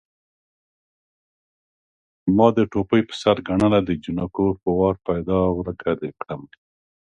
ما 2.35 2.47
دې 2.55 2.63
ټوپۍ 2.71 3.01
په 3.09 3.13
سر 3.21 3.37
ګڼله 3.47 3.79
د 3.87 3.89
جنکو 4.03 4.45
په 4.61 4.69
وار 4.77 4.95
پيدا 5.07 5.39
ورکه 5.57 5.91
دې 6.01 6.09
کړمه 6.21 6.49